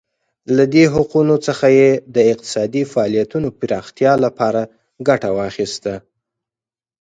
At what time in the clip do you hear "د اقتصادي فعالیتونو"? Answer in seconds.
2.15-3.47